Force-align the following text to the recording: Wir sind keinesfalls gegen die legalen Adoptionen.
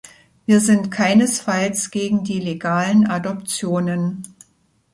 Wir 0.47 0.61
sind 0.61 0.89
keinesfalls 0.89 1.91
gegen 1.91 2.23
die 2.23 2.39
legalen 2.39 3.05
Adoptionen. 3.05 4.23